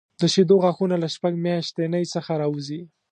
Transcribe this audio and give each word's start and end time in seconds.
د 0.21 0.21
شېدو 0.33 0.55
غاښونه 0.63 0.95
له 1.03 1.07
شپږ 1.15 1.33
میاشتنۍ 1.45 2.05
څخه 2.13 2.31
راوځي. 2.41 2.81